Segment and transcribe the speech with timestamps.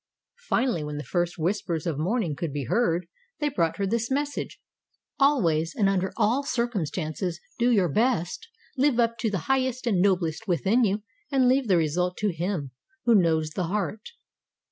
[0.47, 3.05] Finally, when the first whispers of morning could be heard,
[3.39, 4.59] they brought her this message:
[5.19, 8.47] 'Always and under all circumstances do your best.
[8.75, 12.71] Live up to the highest and noblest within you and leave the result to Him
[13.05, 14.09] who knows the heart.